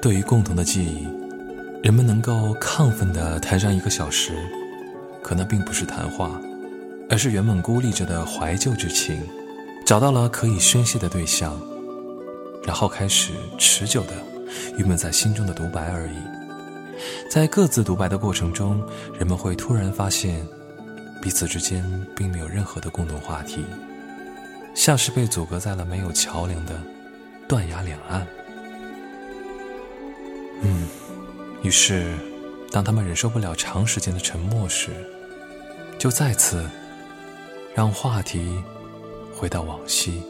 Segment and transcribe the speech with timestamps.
[0.00, 1.08] 对于共同的记忆，
[1.82, 4.32] 人们能够亢奋地谈上一个小时，
[5.22, 6.40] 可那并不是谈话，
[7.10, 9.20] 而是原本孤立着的怀旧之情，
[9.84, 11.60] 找到了可以宣泄的对象，
[12.64, 14.12] 然后开始持久的
[14.76, 16.16] 郁闷在心中的独白而已。
[17.30, 18.80] 在各自独白的过程中，
[19.18, 20.46] 人们会突然发现，
[21.20, 21.84] 彼此之间
[22.16, 23.64] 并没有任何的共同话题，
[24.74, 26.80] 像是被阻隔在了没有桥梁的
[27.48, 28.26] 断崖两岸。
[30.62, 30.86] 嗯，
[31.62, 32.14] 于是，
[32.70, 34.90] 当他们忍受不了长时间的沉默时，
[35.98, 36.68] 就再次
[37.74, 38.62] 让话题
[39.32, 40.22] 回到往昔。